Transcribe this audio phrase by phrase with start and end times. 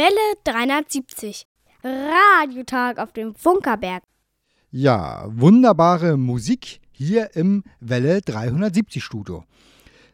[0.00, 1.44] Welle 370.
[1.84, 4.02] Radiotag auf dem Funkerberg.
[4.70, 9.44] Ja, wunderbare Musik hier im Welle 370 Studio.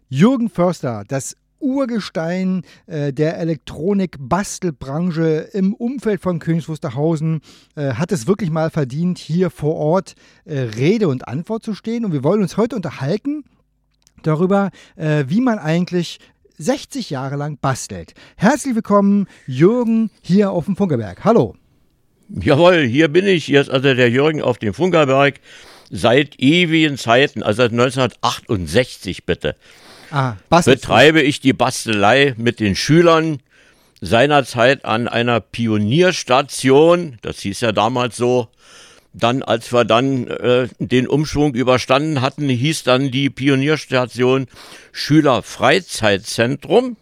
[0.08, 7.40] Jürgen Förster, das Urgestein äh, der Elektronik-Bastelbranche im Umfeld von Königs Wusterhausen,
[7.76, 10.16] äh, hat es wirklich mal verdient, hier vor Ort
[10.46, 12.04] äh, Rede und Antwort zu stehen.
[12.04, 13.44] Und wir wollen uns heute unterhalten
[14.24, 16.18] darüber, äh, wie man eigentlich
[16.58, 18.14] 60 Jahre lang bastelt.
[18.36, 21.24] Herzlich willkommen, Jürgen, hier auf dem Funkerberg.
[21.24, 21.54] Hallo.
[22.28, 23.44] Jawohl, hier bin ich.
[23.44, 25.40] Hier ist also der Jürgen auf dem Funkerberg
[25.90, 29.54] seit ewigen Zeiten, also seit 1968 bitte.
[30.10, 33.38] Ah, betreibe ich die Bastelei mit den Schülern
[34.00, 38.48] seinerzeit an einer Pionierstation, das hieß ja damals so,
[39.18, 44.46] dann, als wir dann äh, den Umschwung überstanden hatten, hieß dann die Pionierstation
[44.92, 46.96] Schülerfreizeitzentrum.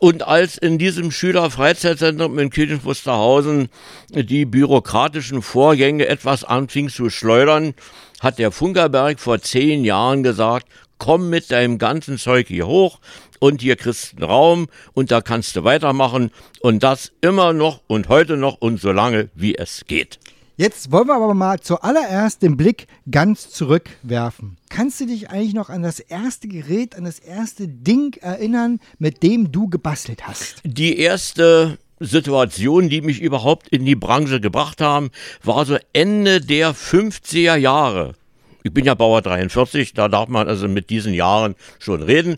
[0.00, 3.68] Und als in diesem Schülerfreizeitzentrum in Kirchen Wusterhausen
[4.10, 7.74] die bürokratischen Vorgänge etwas anfing zu schleudern,
[8.20, 10.66] hat der Funkerberg vor zehn Jahren gesagt,
[10.98, 12.98] komm mit deinem ganzen Zeug hier hoch
[13.40, 16.30] und hier kriegst du einen Raum und da kannst du weitermachen
[16.60, 20.18] und das immer noch und heute noch und so lange wie es geht.
[20.56, 24.56] Jetzt wollen wir aber mal zuallererst den Blick ganz zurückwerfen.
[24.68, 29.24] Kannst du dich eigentlich noch an das erste Gerät, an das erste Ding erinnern, mit
[29.24, 30.62] dem du gebastelt hast?
[30.62, 35.10] Die erste Situation, die mich überhaupt in die Branche gebracht haben,
[35.42, 38.14] war so Ende der 50er Jahre.
[38.62, 42.36] Ich bin ja Bauer 43, da darf man also mit diesen Jahren schon reden.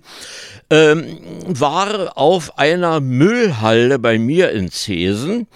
[0.70, 5.46] Ähm, war auf einer Müllhalde bei mir in Zesen.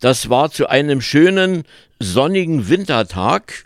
[0.00, 1.64] Das war zu einem schönen
[2.04, 3.64] sonnigen Wintertag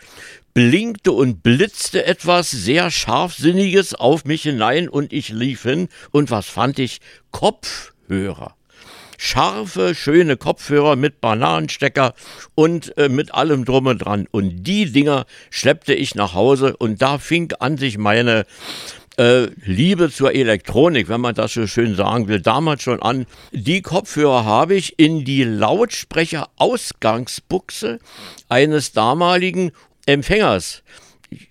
[0.53, 6.47] blinkte und blitzte etwas sehr Scharfsinniges auf mich hinein und ich lief hin und was
[6.47, 6.99] fand ich?
[7.31, 8.55] Kopfhörer.
[9.21, 12.13] Scharfe, schöne Kopfhörer mit Bananenstecker
[12.55, 14.27] und äh, mit allem drum und dran.
[14.31, 18.45] Und die Dinger schleppte ich nach Hause und da fing an sich meine
[19.19, 23.25] äh, Liebe zur Elektronik, wenn man das so schön sagen will, damals schon an.
[23.51, 27.99] Die Kopfhörer habe ich in die Lautsprecherausgangsbuchse
[28.47, 29.73] eines damaligen
[30.05, 30.83] Empfängers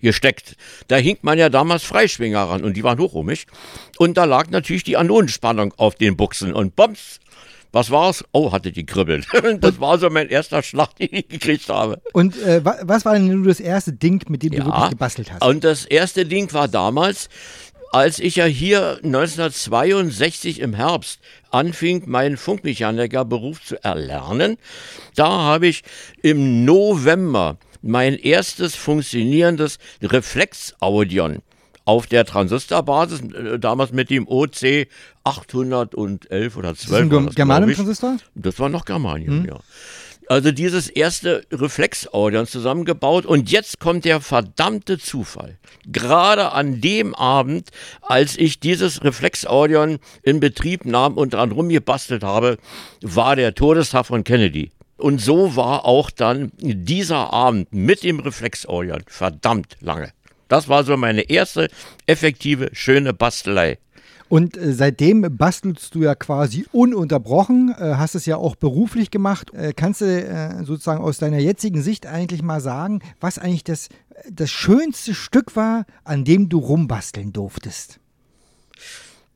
[0.01, 0.55] gesteckt.
[0.87, 3.45] Da hing man ja damals Freischwinger ran und die waren hochrummig.
[3.97, 7.19] Und da lag natürlich die Anonenspannung auf den Buchsen und bombs,
[7.71, 8.23] was war's?
[8.31, 9.27] Oh, hatte die kribbelt.
[9.59, 12.01] Das war so mein erster Schlag, den ich gekriegt habe.
[12.13, 15.31] Und äh, was war denn nur das erste Ding, mit dem ja, du wirklich gebastelt
[15.31, 15.43] hast?
[15.43, 17.29] Und das erste Ding war damals,
[17.91, 21.19] als ich ja hier 1962 im Herbst
[21.51, 24.57] anfing, meinen Funkmechanikerberuf zu erlernen,
[25.15, 25.83] da habe ich
[26.21, 31.41] im November mein erstes funktionierendes Reflexaudion
[31.89, 34.87] auf der Transistorbasis, äh, damals mit dem OC
[35.23, 36.75] 811 oder 12.
[36.75, 38.17] Das ist ein Germanium-Transistor?
[38.35, 39.45] Das war noch Germanium, hm.
[39.45, 39.59] ja.
[40.27, 45.57] Also dieses erste Reflexaudion zusammengebaut und jetzt kommt der verdammte Zufall.
[45.87, 47.69] Gerade an dem Abend,
[48.03, 52.59] als ich dieses Reflexaudion in Betrieb nahm und dran rumgebastelt habe,
[53.01, 54.69] war der Todestag von Kennedy.
[54.97, 60.11] Und so war auch dann dieser Abend mit dem Reflexaudion verdammt lange.
[60.49, 61.69] Das war so meine erste
[62.05, 63.77] effektive, schöne Bastelei.
[64.27, 69.53] Und äh, seitdem bastelst du ja quasi ununterbrochen, äh, hast es ja auch beruflich gemacht.
[69.53, 73.89] Äh, kannst du sozusagen aus deiner jetzigen Sicht eigentlich mal sagen, was eigentlich das,
[74.29, 77.98] das schönste Stück war, an dem du rumbasteln durftest?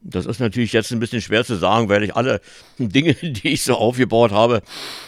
[0.05, 2.41] Das ist natürlich jetzt ein bisschen schwer zu sagen, weil ich alle
[2.77, 4.61] Dinge, die ich so aufgebaut habe,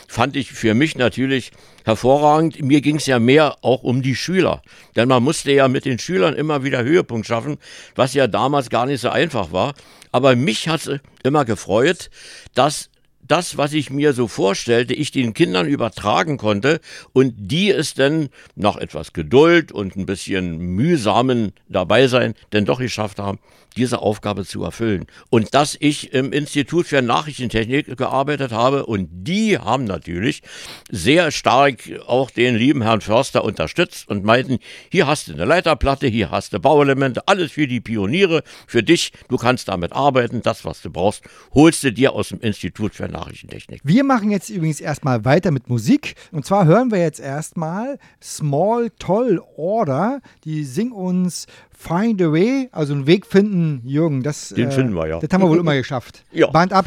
[0.07, 1.51] fand ich für mich natürlich
[1.83, 2.61] hervorragend.
[2.61, 4.61] Mir ging es ja mehr auch um die Schüler.
[4.95, 7.57] Denn man musste ja mit den Schülern immer wieder Höhepunkt schaffen,
[7.95, 9.73] was ja damals gar nicht so einfach war.
[10.13, 12.09] Aber mich hat es immer gefreut,
[12.53, 12.89] dass
[13.27, 16.79] das, was ich mir so vorstellte, ich den Kindern übertragen konnte
[17.11, 23.19] und die es dann nach etwas Geduld und ein bisschen mühsamen Dabeisein denn doch geschafft
[23.19, 23.39] haben,
[23.77, 25.05] diese Aufgabe zu erfüllen.
[25.29, 30.41] Und dass ich im Institut für Nachrichtentechnik gearbeitet habe und die haben natürlich
[30.89, 34.59] sehr stark auch den lieben Herrn Förster unterstützt und meinten,
[34.91, 39.11] hier hast du eine Leiterplatte, hier hast du Bauelemente, alles für die Pioniere, für dich,
[39.27, 41.23] du kannst damit arbeiten, das, was du brauchst,
[41.53, 43.81] holst du dir aus dem Institut für Nachrichtentechnik.
[43.83, 46.15] Wir machen jetzt übrigens erstmal weiter mit Musik.
[46.31, 50.21] Und zwar hören wir jetzt erstmal Small Toll Order.
[50.43, 54.23] Die singen uns Find a Way, also einen Weg finden, Jürgen.
[54.23, 55.19] Das, Den äh, finden wir, ja.
[55.19, 56.23] Das haben wir wohl immer geschafft.
[56.31, 56.47] Ja.
[56.47, 56.85] Band ab.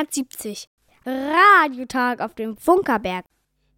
[0.00, 0.68] 1970.
[1.04, 3.24] Radiotag auf dem Funkerberg.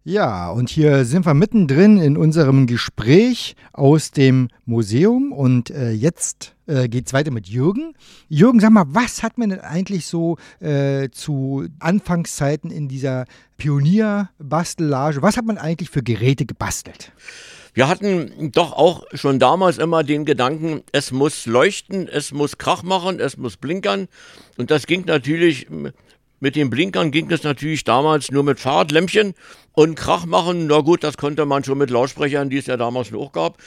[0.05, 6.55] Ja, und hier sind wir mittendrin in unserem Gespräch aus dem Museum und äh, jetzt
[6.67, 7.93] äh, geht es weiter mit Jürgen.
[8.27, 15.21] Jürgen, sag mal, was hat man denn eigentlich so äh, zu Anfangszeiten in dieser Pionierbastellage,
[15.21, 17.13] was hat man eigentlich für Geräte gebastelt?
[17.73, 22.83] Wir hatten doch auch schon damals immer den Gedanken, es muss leuchten, es muss Krach
[22.83, 24.07] machen, es muss blinkern.
[24.57, 25.67] Und das ging natürlich,
[26.39, 29.33] mit den Blinkern ging es natürlich damals nur mit Fahrradlämpchen
[29.71, 30.67] und Krach machen.
[30.67, 33.57] Na gut, das konnte man schon mit Lautsprechern, die es ja damals noch gab.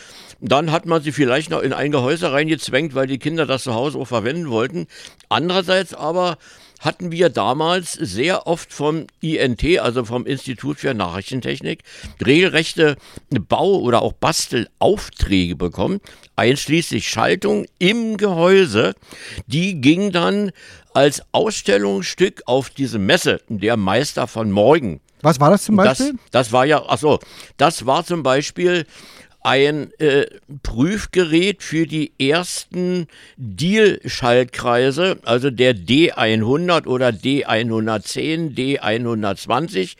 [0.40, 3.74] Dann hat man sie vielleicht noch in ein Gehäuse reingezwängt, weil die Kinder das zu
[3.74, 4.86] Hause auch verwenden wollten.
[5.28, 6.38] Andererseits aber
[6.80, 11.82] hatten wir damals sehr oft vom INT, also vom Institut für Nachrichtentechnik,
[12.24, 12.96] regelrechte
[13.30, 16.00] Bau- oder auch Bastelaufträge bekommen,
[16.36, 18.94] einschließlich Schaltung im Gehäuse.
[19.46, 20.52] Die ging dann
[20.94, 25.00] als Ausstellungsstück auf diese Messe, der Meister von morgen.
[25.22, 26.12] Was war das zum Beispiel?
[26.12, 27.18] Das, das war ja, achso,
[27.56, 28.86] das war zum Beispiel
[29.46, 30.26] ein äh,
[30.64, 39.94] Prüfgerät für die ersten Deal-Schaltkreise, also der D100 oder D110, D120,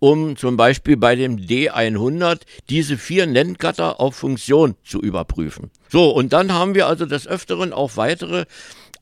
[0.00, 5.70] um zum Beispiel bei dem D100 diese vier Nenngatter auf Funktion zu überprüfen.
[5.88, 8.44] So, und dann haben wir also des Öfteren auch weitere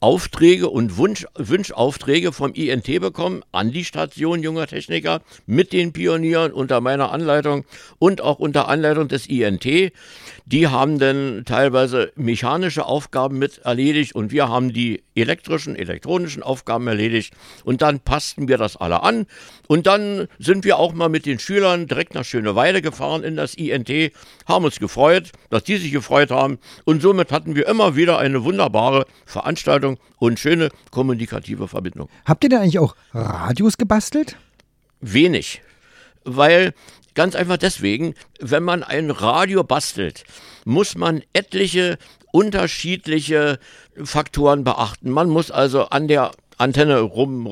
[0.01, 6.53] Aufträge und Wunsch, Wünschaufträge vom INT bekommen an die Station junger Techniker mit den Pionieren
[6.53, 7.65] unter meiner Anleitung
[7.99, 9.65] und auch unter Anleitung des INT.
[9.65, 16.87] Die haben dann teilweise mechanische Aufgaben mit erledigt und wir haben die elektrischen, elektronischen Aufgaben
[16.87, 19.27] erledigt und dann passten wir das alle an
[19.67, 23.55] und dann sind wir auch mal mit den Schülern direkt nach Schöneweide gefahren in das
[23.55, 23.91] INT,
[24.47, 28.45] haben uns gefreut, dass die sich gefreut haben und somit hatten wir immer wieder eine
[28.45, 29.88] wunderbare Veranstaltung
[30.19, 32.09] und schöne kommunikative Verbindung.
[32.27, 34.37] Habt ihr da eigentlich auch Radios gebastelt?
[35.01, 35.63] Wenig,
[36.25, 36.75] weil
[37.15, 40.25] ganz einfach deswegen, wenn man ein Radio bastelt,
[40.65, 41.99] muss man etliche
[42.33, 43.59] unterschiedliche
[44.03, 45.11] Faktoren beachten.
[45.11, 47.47] Man muss also an der Antenne rum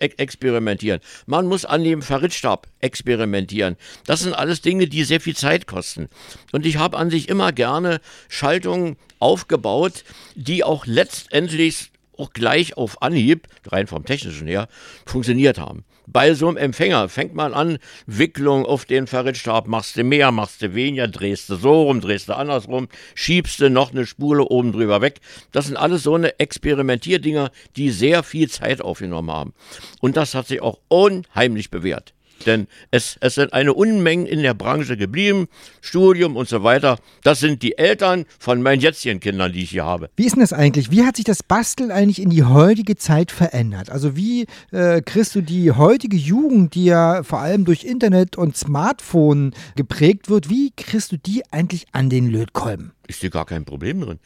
[0.00, 1.00] äh, experimentieren.
[1.26, 3.76] Man muss an dem Verrittstab experimentieren.
[4.06, 6.08] Das sind alles Dinge, die sehr viel Zeit kosten.
[6.52, 10.04] Und ich habe an sich immer gerne Schaltungen aufgebaut,
[10.34, 14.68] die auch letztendlich auch gleich auf Anhieb, rein vom technischen her,
[15.06, 15.84] funktioniert haben.
[16.10, 20.62] Bei so einem Empfänger fängt man an, Wicklung auf den Verrittstab, machst du mehr, machst
[20.62, 24.72] du weniger, drehst du so rum, drehst du andersrum, schiebst du noch eine Spule oben
[24.72, 25.20] drüber weg.
[25.52, 29.52] Das sind alles so eine Experimentierdinger, die sehr viel Zeit aufgenommen haben.
[30.00, 32.14] Und das hat sich auch unheimlich bewährt.
[32.46, 35.48] Denn es, es sind eine Unmengen in der Branche geblieben,
[35.80, 36.98] Studium und so weiter.
[37.22, 40.10] Das sind die Eltern von meinen jetzigen Kindern, die ich hier habe.
[40.16, 40.90] Wie ist denn das eigentlich?
[40.90, 43.90] Wie hat sich das Basteln eigentlich in die heutige Zeit verändert?
[43.90, 48.56] Also wie äh, kriegst du die heutige Jugend, die ja vor allem durch Internet und
[48.56, 52.92] Smartphone geprägt wird, wie kriegst du die eigentlich an den Lötkolben?
[53.08, 54.18] Ist hier gar kein Problem drin.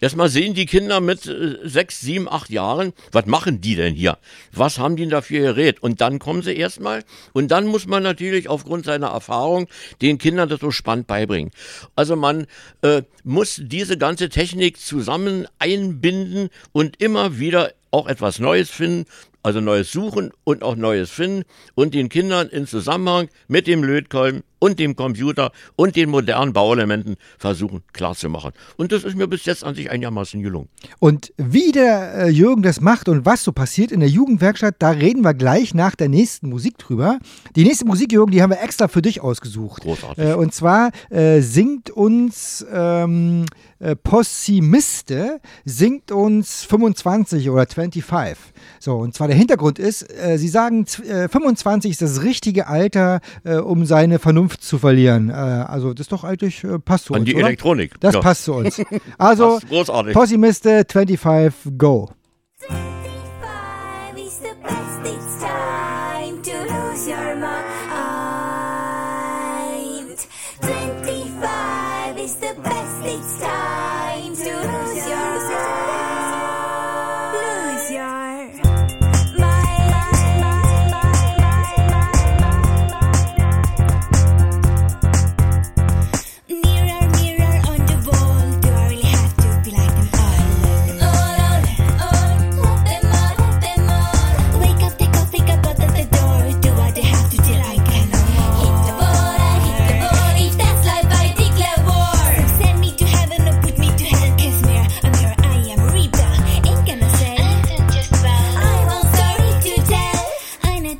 [0.00, 4.16] Erstmal sehen die Kinder mit äh, sechs, sieben, acht Jahren, was machen die denn hier?
[4.50, 5.82] Was haben die denn dafür Gerät?
[5.82, 7.04] Und dann kommen sie erstmal.
[7.34, 9.68] Und dann muss man natürlich aufgrund seiner Erfahrung
[10.00, 11.50] den Kindern das so spannend beibringen.
[11.96, 12.46] Also man
[12.80, 19.04] äh, muss diese ganze Technik zusammen einbinden und immer wieder auch etwas Neues finden,
[19.42, 21.44] also Neues suchen und auch Neues finden
[21.74, 27.16] und den Kindern in Zusammenhang mit dem Lötkolben und dem Computer und den modernen Bauelementen
[27.38, 28.52] versuchen klarzumachen.
[28.76, 30.68] Und das ist mir bis jetzt an sich einigermaßen gelungen.
[31.00, 34.90] Und wie der äh, Jürgen das macht und was so passiert in der Jugendwerkstatt, da
[34.90, 37.18] reden wir gleich nach der nächsten Musik drüber.
[37.56, 39.82] Die nächste Musik, Jürgen, die haben wir extra für dich ausgesucht.
[39.82, 40.22] Großartig.
[40.24, 43.46] Äh, und zwar äh, singt uns ähm,
[43.78, 48.36] äh, Possimiste, singt uns 25 oder 25.
[48.78, 52.66] So, und zwar der Hintergrund ist, äh, sie sagen, z- äh, 25 ist das richtige
[52.66, 53.20] Alter,
[53.64, 55.30] um seine Vernunft zu verlieren.
[55.30, 57.46] Äh, also das ist doch eigentlich, äh, passt zu An uns, die oder?
[57.46, 58.00] Elektronik.
[58.00, 58.20] Das Ja.
[58.20, 58.80] passt zu uns.
[59.18, 60.14] Also, Passt großartig.
[60.14, 62.08] Possimiste 25, go.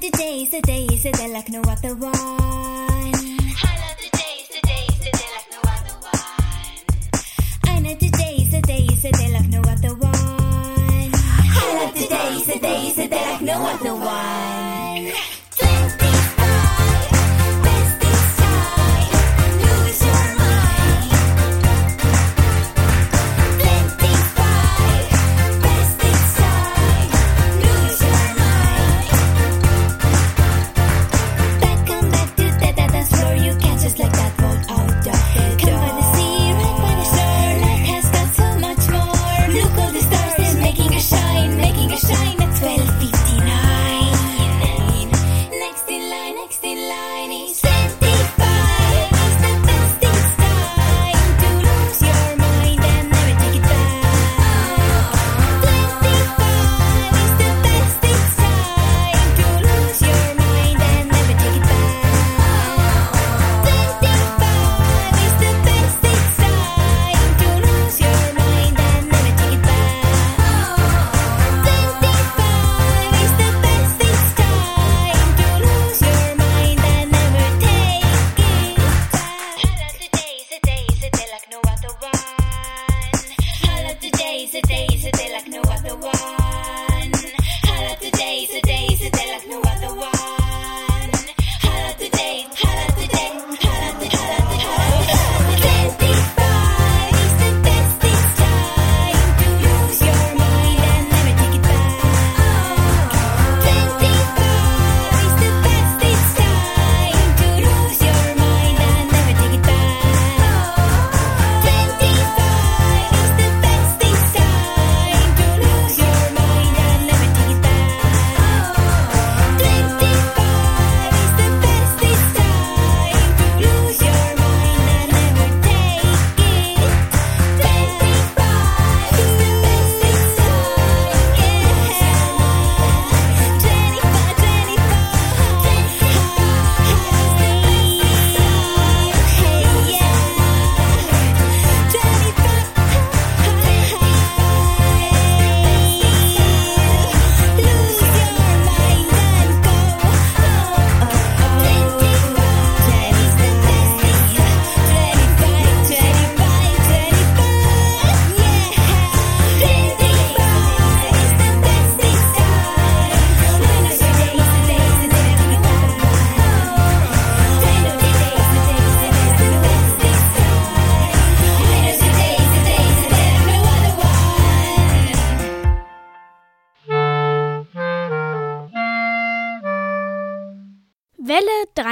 [0.01, 2.13] Know the days, the days, the day like no other one.
[2.13, 3.13] I
[3.99, 6.21] the days, the days, day like no other one.
[7.65, 10.13] I know the days, the days, day like no other one.
[10.13, 14.50] I know the days, the days, the day like no other one.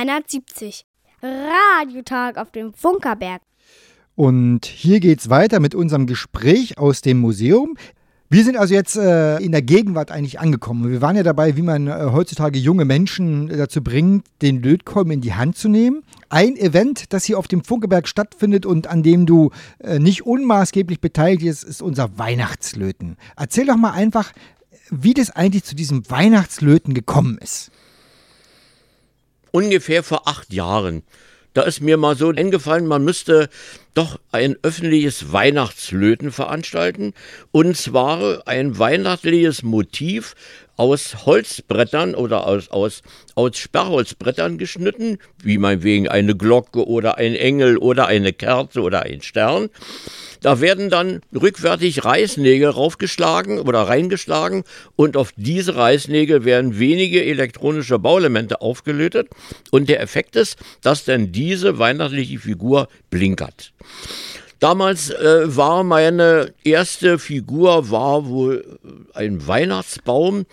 [0.09, 0.87] 370.
[1.23, 3.43] Radiotag auf dem Funkerberg.
[4.15, 7.77] Und hier geht's weiter mit unserem Gespräch aus dem Museum.
[8.31, 10.91] Wir sind also jetzt äh, in der Gegenwart eigentlich angekommen.
[10.91, 15.21] Wir waren ja dabei, wie man äh, heutzutage junge Menschen dazu bringt, den Lötkolben in
[15.21, 16.03] die Hand zu nehmen.
[16.31, 21.03] Ein Event, das hier auf dem Funkeberg stattfindet und an dem du äh, nicht unmaßgeblich
[21.03, 23.17] beteiligt bist, ist unser Weihnachtslöten.
[23.37, 24.33] Erzähl doch mal einfach,
[24.91, 27.71] wie das eigentlich zu diesem Weihnachtslöten gekommen ist.
[29.51, 31.03] Ungefähr vor acht Jahren
[31.55, 33.49] Da ist mir mal so eingefallen, man müsste
[33.95, 37.15] doch ein öffentliches Weihnachtslöten veranstalten.
[37.51, 40.37] Und zwar ein weihnachtliches Motiv
[40.77, 43.03] aus Holzbrettern oder aus, aus,
[43.35, 49.21] aus Sperrholzbrettern geschnitten, wie meinetwegen eine Glocke oder ein Engel oder eine Kerze oder ein
[49.21, 49.71] Stern.
[50.41, 54.65] Da werden dann rückwärtig Reißnägel raufgeschlagen oder reingeschlagen
[54.97, 59.29] und auf diese Reißnägel werden wenige elektronische Bauelemente aufgelötet
[59.71, 63.73] und der Effekt ist, dass dann diese weihnachtliche Figur blinkert.
[64.61, 68.79] Damals äh, war meine erste Figur war wohl
[69.15, 70.47] ein Weihnachtsbaum.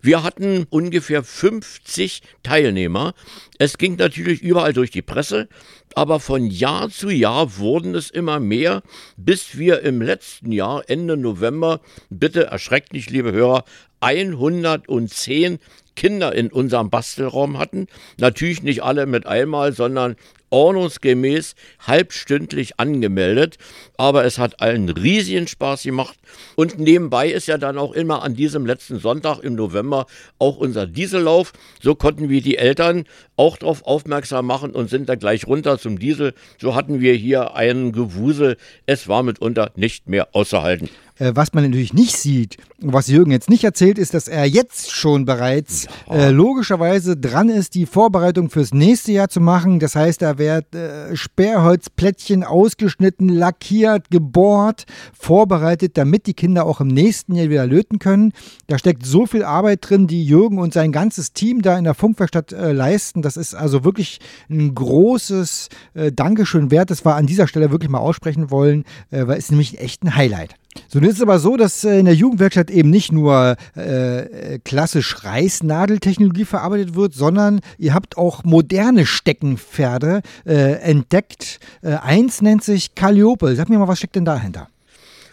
[0.00, 3.14] Wir hatten ungefähr 50 Teilnehmer.
[3.58, 5.48] Es ging natürlich überall durch die Presse,
[5.94, 8.82] aber von Jahr zu Jahr wurden es immer mehr,
[9.16, 13.64] bis wir im letzten Jahr, Ende November, bitte erschreckt nicht, liebe Hörer,
[14.00, 15.60] 110
[15.94, 17.86] Kinder in unserem Bastelraum hatten.
[18.18, 20.16] Natürlich nicht alle mit einmal, sondern
[20.52, 21.54] ordnungsgemäß
[21.86, 23.56] halbstündlich angemeldet.
[23.96, 26.18] Aber es hat allen riesigen Spaß gemacht.
[26.54, 30.06] Und nebenbei ist ja dann auch immer an diesem letzten Sonntag im November
[30.38, 31.52] auch unser Diesellauf.
[31.80, 33.04] So konnten wir die Eltern
[33.36, 36.34] auch darauf aufmerksam machen und sind da gleich runter zum Diesel.
[36.60, 38.56] So hatten wir hier einen Gewusel.
[38.86, 40.88] Es war mitunter nicht mehr auszuhalten.
[41.18, 44.90] Äh, was man natürlich nicht sieht, was Jürgen jetzt nicht erzählt, ist, dass er jetzt
[44.90, 49.78] schon bereits äh, logischerweise dran ist, die Vorbereitung fürs nächste Jahr zu machen.
[49.78, 54.86] Das heißt, da wird äh, Sperrholzplättchen ausgeschnitten, lackiert, gebohrt,
[55.18, 58.32] vorbereitet, damit die Kinder auch im nächsten Jahr wieder löten können.
[58.66, 61.94] Da steckt so viel Arbeit drin, die Jürgen und sein ganzes Team da in der
[61.94, 63.22] Funkwerkstatt äh, leisten.
[63.22, 64.18] Das ist also wirklich
[64.50, 69.26] ein großes äh, Dankeschön wert, das wir an dieser Stelle wirklich mal aussprechen wollen, äh,
[69.26, 70.56] weil es nämlich echt ein Highlight.
[70.88, 74.58] So, nun ist es aber so, dass äh, in der Jugendwerkstatt eben nicht nur äh,
[74.64, 81.60] klassisch Reißnadeltechnologie verarbeitet wird, sondern ihr habt auch moderne Steckenpferde äh, entdeckt.
[81.82, 83.54] Äh, eins nennt sich Calliope.
[83.56, 84.68] Sag mir mal, was steckt denn dahinter?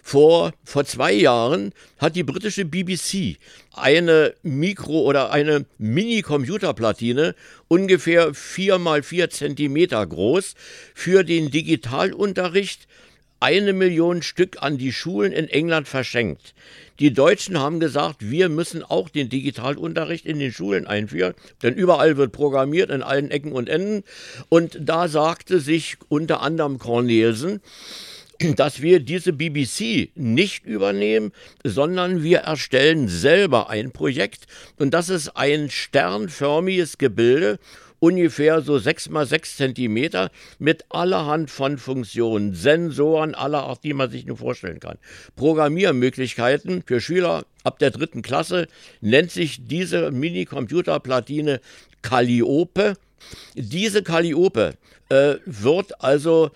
[0.02, 3.38] Vor, vor zwei Jahren hat die britische BBC
[3.74, 7.36] eine Mikro- oder eine Mini-Computerplatine,
[7.68, 10.56] ungefähr vier mal vier Zentimeter groß,
[10.96, 12.88] für den Digitalunterricht
[13.40, 16.54] eine Million Stück an die Schulen in England verschenkt.
[17.00, 22.18] Die Deutschen haben gesagt, wir müssen auch den Digitalunterricht in den Schulen einführen, denn überall
[22.18, 24.04] wird programmiert, in allen Ecken und Enden.
[24.50, 27.62] Und da sagte sich unter anderem Cornelsen,
[28.56, 31.32] dass wir diese BBC nicht übernehmen,
[31.64, 34.48] sondern wir erstellen selber ein Projekt.
[34.78, 37.60] Und das ist ein sternförmiges Gebilde,
[38.00, 44.10] ungefähr so sechs mal sechs Zentimeter mit allerhand von Funktionen, Sensoren aller Art, die man
[44.10, 44.98] sich nur vorstellen kann.
[45.36, 48.68] Programmiermöglichkeiten für Schüler ab der dritten Klasse
[49.02, 51.60] nennt sich diese Mini-Computerplatine
[52.02, 52.94] Calliope.
[53.56, 54.76] Diese Calliope
[55.10, 56.52] äh, wird also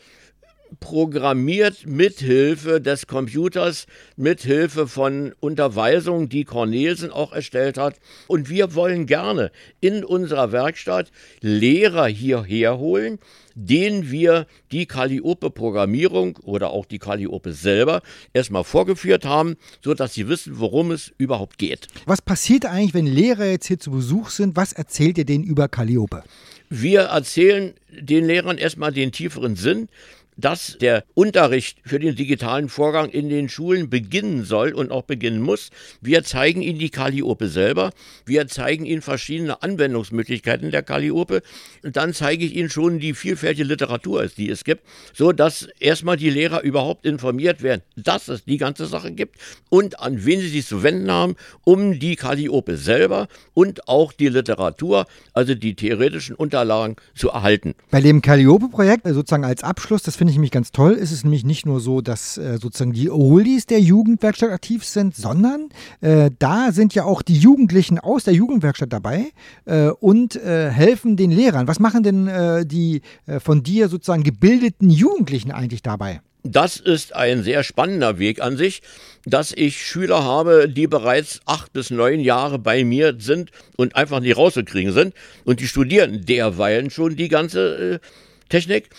[0.79, 7.95] programmiert mithilfe des Computers, mithilfe von Unterweisungen, die Cornelsen auch erstellt hat.
[8.27, 13.19] Und wir wollen gerne in unserer Werkstatt Lehrer hierher holen,
[13.55, 18.01] denen wir die Calliope-Programmierung oder auch die Calliope selber
[18.33, 21.87] erstmal vorgeführt haben, sodass sie wissen, worum es überhaupt geht.
[22.05, 24.55] Was passiert eigentlich, wenn Lehrer jetzt hier zu Besuch sind?
[24.55, 26.23] Was erzählt ihr denen über Calliope?
[26.69, 29.89] Wir erzählen den Lehrern erstmal den tieferen Sinn,
[30.37, 35.41] dass der Unterricht für den digitalen Vorgang in den Schulen beginnen soll und auch beginnen
[35.41, 35.69] muss.
[36.01, 37.91] Wir zeigen Ihnen die Calliope selber.
[38.25, 41.41] Wir zeigen Ihnen verschiedene Anwendungsmöglichkeiten der Calliope.
[41.83, 46.17] Und dann zeige ich Ihnen schon die vielfältige Literatur, die es gibt, so dass erstmal
[46.17, 49.37] die Lehrer überhaupt informiert werden, dass es die ganze Sache gibt
[49.69, 54.29] und an wen sie sich zu wenden haben, um die Calliope selber und auch die
[54.29, 57.75] Literatur, also die theoretischen Unterlagen zu erhalten.
[57.91, 61.25] Bei dem Calliope-Projekt, äh, sozusagen als Abschluss, das finde ich nämlich ganz toll, ist es
[61.25, 65.67] nämlich nicht nur so, dass äh, sozusagen die Oldies der Jugendwerkstatt aktiv sind, sondern
[65.99, 69.25] äh, da sind ja auch die Jugendlichen aus der Jugendwerkstatt dabei
[69.65, 71.67] äh, und äh, helfen den Lehrern.
[71.67, 76.21] Was machen denn äh, die äh, von dir sozusagen gebildeten Jugendlichen eigentlich dabei?
[76.43, 78.81] Das ist ein sehr spannender Weg an sich,
[79.25, 84.21] dass ich Schüler habe, die bereits acht bis neun Jahre bei mir sind und einfach
[84.21, 85.13] nicht rauszukriegen sind.
[85.43, 87.99] Und die studieren derweilen schon die ganze
[88.47, 88.89] Technik.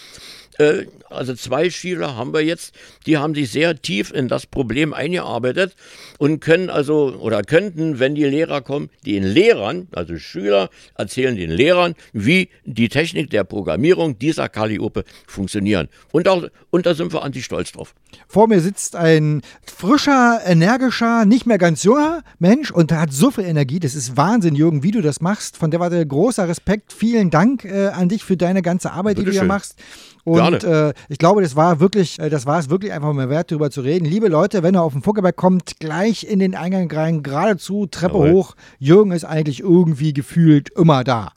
[1.14, 2.74] Also zwei Schüler haben wir jetzt,
[3.06, 5.74] die haben sich sehr tief in das Problem eingearbeitet
[6.18, 11.50] und können also oder könnten, wenn die Lehrer kommen, den Lehrern, also Schüler, erzählen den
[11.50, 15.88] Lehrern, wie die Technik der Programmierung dieser Calliope funktionieren.
[16.12, 17.94] Und, auch, und da sind wir an die stolz drauf.
[18.28, 23.30] Vor mir sitzt ein frischer, energischer, nicht mehr ganz junger Mensch und der hat so
[23.30, 23.80] viel Energie.
[23.80, 25.56] Das ist Wahnsinn, Jürgen, wie du das machst.
[25.56, 26.92] Von der war der großer Respekt.
[26.92, 29.76] Vielen Dank äh, an dich für deine ganze Arbeit, die du hier machst.
[30.24, 33.50] Und äh, ich glaube, das war wirklich, äh, das war es wirklich einfach mal wert,
[33.50, 34.06] darüber zu reden.
[34.06, 38.14] Liebe Leute, wenn ihr auf den Fuckelberg kommt, gleich in den Eingang rein, geradezu, Treppe
[38.14, 38.32] Jawohl.
[38.32, 38.56] hoch.
[38.78, 41.32] Jürgen ist eigentlich irgendwie gefühlt immer da.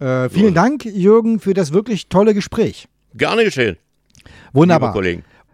[0.00, 0.54] Äh, vielen So.
[0.54, 2.88] Dank, Jürgen, für das wirklich tolle Gespräch.
[3.14, 3.76] Gerne geschehen,
[4.24, 4.92] liebe Wunderbar.
[4.92, 5.24] Kollegen.